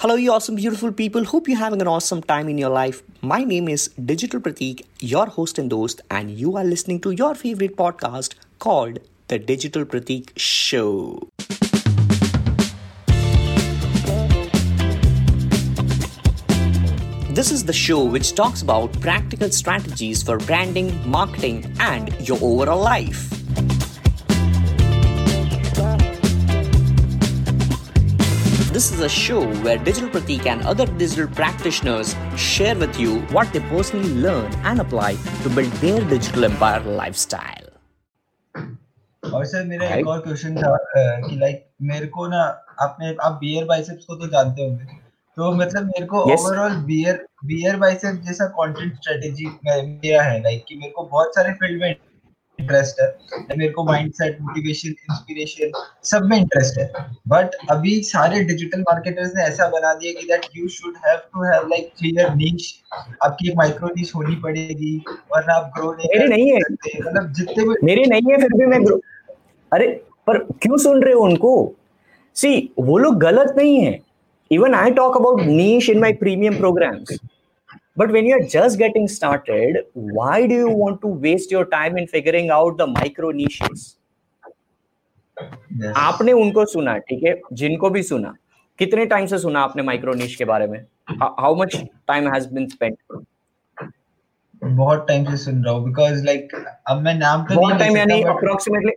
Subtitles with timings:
[0.00, 1.24] Hello, you awesome, beautiful people.
[1.24, 3.02] Hope you're having an awesome time in your life.
[3.20, 7.34] My name is Digital Pratik, your host and host, and you are listening to your
[7.34, 11.28] favorite podcast called The Digital Pratik Show.
[17.34, 22.80] This is the show which talks about practical strategies for branding, marketing, and your overall
[22.80, 23.37] life.
[28.77, 33.51] This is a show where Digital Pratik and other digital practitioners share with you what
[33.51, 37.71] they personally learn and apply to build their digital empire lifestyle.
[39.23, 40.75] और sir मेरा एक और question था
[41.27, 42.41] कि like मेरे को ना
[42.81, 45.01] आपने आप बियर बाइसेप्स को तो जानते होंगे
[45.37, 50.75] तो मतलब मेरे को ओवरऑल बियर बियर बाइसेप्स जैसा कंटेंट स्ट्रेटेजी मेरा है लाइक कि
[50.75, 51.95] मेरे को बहुत सारे फील्ड में
[52.58, 55.70] इंटरेस्ट है। मेरे को माइंडसेट मोटिवेशन इंस्पिरेशन
[56.04, 56.86] सब में इंटरेस्ट है।
[57.28, 61.44] बट अभी सारे डिजिटल मार्केटर्स ने ऐसा बना दिया कि that you should have to
[61.44, 62.72] have like clear niche
[63.24, 64.96] आपकी एक माइक्रो नीश होनी पड़ेगी
[65.32, 66.58] वरना आप ग्रो नहीं मेरी नहीं है।
[67.00, 69.00] मतलब जितने भी मेरी नहीं है फिर भी मैं ग्रो
[69.72, 69.86] अरे
[70.26, 71.74] पर क्यों सुन रहे हो उनको?
[72.36, 73.98] सी वो लोग गलत नहीं है।
[74.50, 77.18] Even I talk about niche in my premium programs
[77.98, 79.76] But when you're just getting started,
[80.16, 83.86] why do you want to waste your time in figuring out the micro niches?
[85.80, 85.92] Yes.
[85.96, 87.34] आपने उनको सुना ठीक है?
[87.60, 88.34] जिनको भी सुना
[88.78, 90.78] कितने टाइम से सुना आपने माइक्रो निश के बारे में?
[91.22, 91.76] How much
[92.08, 92.96] time has been spent
[94.64, 96.54] बहुत टाइम से सुन रहा हूँ बिकॉज़ लाइक
[96.90, 98.92] अब मैं नाम तो बहुत टाइम यानी अप्रोक्सीमेटली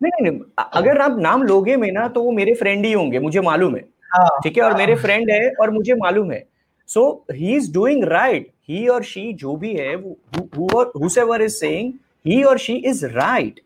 [0.00, 3.18] नहीं नहीं नहीं अगर आप नाम लोगे में ना तो वो मेरे फ्रेंड ही होंगे
[3.18, 4.62] मुझे मालूम है। हाँ, ठीक है?
[4.64, 6.44] और मेरे फ्रेंड है और मुझे मालूम है।
[6.85, 8.51] So he is doing right.
[8.61, 13.59] He or she, जो भी है, who, whoever is saying, he or she is right.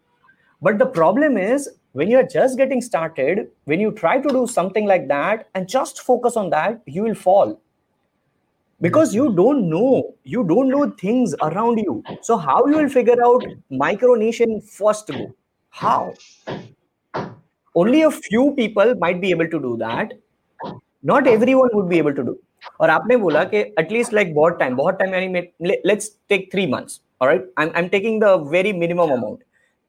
[0.61, 4.45] But the problem is when you are just getting started, when you try to do
[4.47, 7.59] something like that and just focus on that, you will fall.
[8.81, 12.03] Because you don't know, you don't know things around you.
[12.21, 15.33] So how you will figure out micronation first go?
[15.69, 16.13] How?
[17.73, 20.13] Only a few people might be able to do that.
[21.03, 22.39] Not everyone would be able to do.
[22.80, 25.40] और आपने बोला कि at least like बहुत time बहुत time यानी
[25.86, 29.38] let's take three months alright I am taking the very minimum amount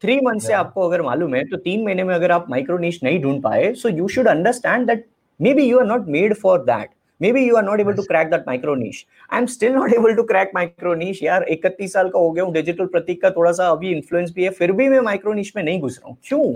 [0.04, 3.00] three month से आपको अगर मालूम है तो तीन महीने में अगर आप माइक्रो नीच
[3.04, 5.06] नहीं ढूंढ पाए so you should understand that
[5.54, 6.90] maybe you are not made for that
[7.32, 10.16] maybe you are not able to crack that micro niche I am still not able
[10.16, 13.52] to crack micro niche यार इकतीस साल का हो गया हूँ digital प्रतीक का थोड़ा
[13.52, 16.18] सा अभी इन्फ्लुएंस भी है फिर भी मैं माइक्रो नीच में नहीं घुस रहा हूँ।
[16.28, 16.54] क्यों?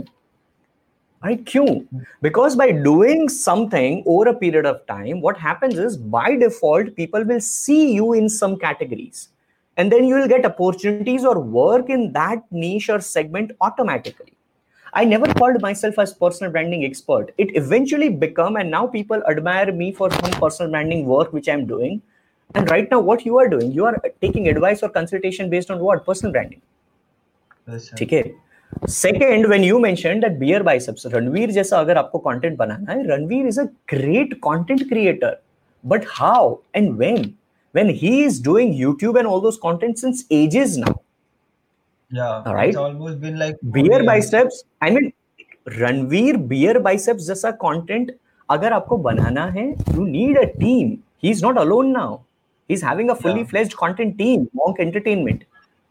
[1.25, 1.43] Right?
[1.43, 1.87] Kyun?
[2.21, 7.23] Because by doing something over a period of time, what happens is by default, people
[7.23, 9.29] will see you in some categories.
[9.77, 14.33] And then you will get opportunities or work in that niche or segment automatically.
[14.93, 17.33] I never called myself as personal branding expert.
[17.37, 21.65] It eventually become, and now people admire me for some personal branding work which I'm
[21.65, 22.01] doing.
[22.53, 25.79] And right now, what you are doing, you are taking advice or consultation based on
[25.79, 26.61] what personal branding.
[28.03, 28.35] Okay.
[28.89, 33.47] Second when you mention that beer biceps Ranveer जैसा अगर आपको content बनाना है Ranveer
[33.47, 35.41] is a great content creator
[35.83, 37.33] but how and when
[37.75, 40.91] when he is doing youtube and all those content since ages now.
[42.11, 45.11] Yeah all right it's almost been like beer biceps i mean
[45.67, 48.11] Ranveer beer biceps जैसा content
[48.49, 50.91] अगर आपको बनाना है you need a team
[51.23, 55.43] he is not alone now he is having a fully fledged content team Monk Entertainment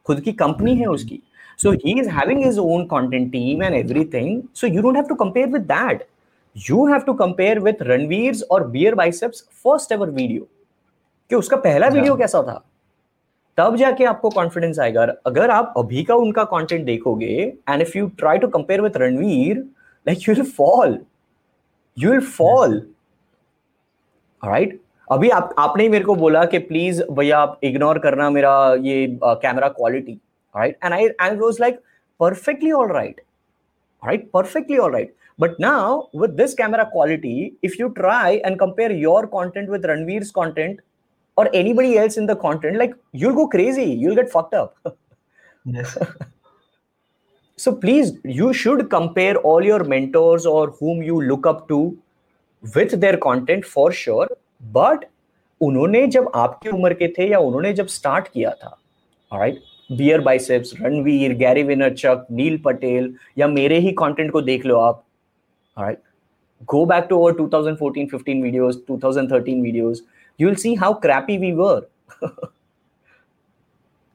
[0.06, 1.20] खुद की company है उसकी.
[1.64, 4.48] So he is having his own content team and everything.
[4.52, 6.02] So you don't have to compare with that.
[6.56, 10.44] You have to compare with Ranveer's or Beer Biceps first ever video.
[11.30, 12.54] कि उसका पहला video कैसा था
[13.58, 17.36] तब जाके आपको confidence आएगा अगर आप अभी का उनका कंटेंट देखोगे
[17.68, 19.56] and if you try to compare with Ranveer
[20.06, 20.98] like you will fall
[21.96, 22.76] you will fall
[24.42, 28.54] right अभी आप आपने ही मेरे को बोला कि प्लीज़ भैया आप इग्नोर करना मेरा
[28.82, 30.18] ये camera uh, quality
[30.55, 31.81] right and i i was like
[32.19, 33.19] perfectly all right
[34.03, 38.91] right perfectly all right but now with this camera quality if you try and compare
[38.91, 40.79] your content with ranveer's content
[41.37, 44.75] or anybody else in the content like you'll go crazy you'll get fucked up
[45.65, 45.97] yes
[47.57, 51.79] so please you should compare all your mentors or whom you look up to
[52.75, 54.27] with their content for sure
[54.73, 55.09] but
[55.61, 58.77] उन्होंने जब आपकी उम्र के थे या उन्होंने जब start किया था
[59.33, 64.78] right Beer biceps Ranveer Gary Vaynerchuk Neil Patel या मेरे ही कंटेंट को देख लो
[64.80, 65.02] आप।
[65.76, 65.98] Right
[66.68, 70.02] go back to over 2014 15 videos 2013 videos
[70.40, 71.86] you will see how crappy we were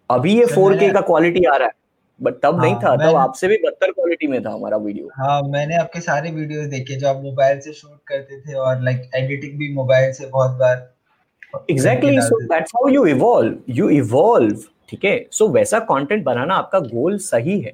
[0.10, 1.74] अभी ये 4K का क्वालिटी आ रहा है।
[2.20, 5.42] बट तब हाँ, नहीं था तब आपसे भी बदतर क्वालिटी में था हमारा वीडियो हाँ
[5.44, 9.58] मैंने आपके सारे वीडियोस देखे जो आप मोबाइल से शूट करते थे और लाइक एडिटिंग
[9.60, 15.26] भी मोबाइल से बहुत बार exactly so that's how you evolve you evolve ठीक है?
[15.32, 17.74] सो वैसा कंटेंट बनाना आपका गोल सही है.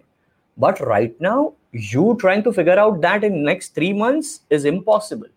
[0.58, 1.50] But right now
[1.94, 5.28] you trying to figure out that in next three month is impossible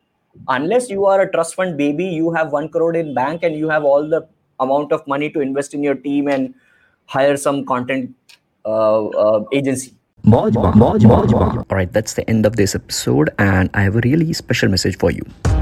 [0.55, 3.69] unless you are a trust fund baby you have one crore in bank and you
[3.71, 4.25] have all the
[4.61, 6.49] amount of money to invest in your team and
[7.15, 8.11] hire some content
[9.55, 9.91] agency
[10.25, 11.05] Boj, boj, boj,
[11.35, 11.35] boj.
[11.59, 14.99] All right, that's the end of this episode, and I have a really special message
[15.05, 15.58] for you.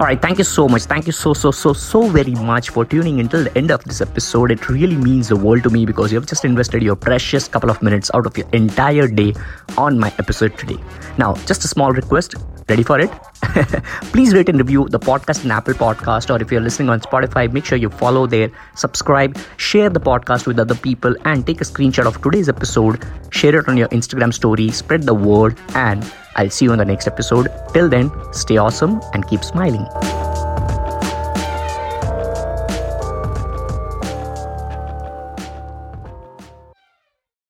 [0.00, 0.82] All right, thank you so much.
[0.82, 4.00] Thank you so, so, so, so very much for tuning until the end of this
[4.00, 4.50] episode.
[4.50, 7.70] It really means the world to me because you have just invested your precious couple
[7.70, 9.34] of minutes out of your entire day
[9.78, 10.78] on my episode today.
[11.16, 12.34] Now, just a small request.
[12.68, 13.08] Ready for it?
[14.12, 17.52] Please rate and review the podcast in Apple Podcast, or if you're listening on Spotify,
[17.52, 21.64] make sure you follow there, subscribe, share the podcast with other people, and take a
[21.64, 23.04] screenshot of today's episode.
[23.30, 26.02] Share it on your Instagram story, spread the word, and
[26.36, 27.48] I'll see you in the next episode.
[27.72, 29.86] Till then, stay awesome and keep smiling.